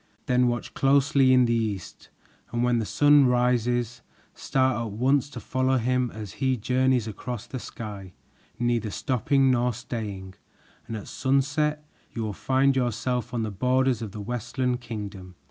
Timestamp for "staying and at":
9.75-11.07